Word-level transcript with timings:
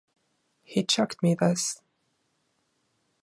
He 0.63 0.83
chucked 0.83 1.21
me 1.21 1.35
this. 1.35 1.79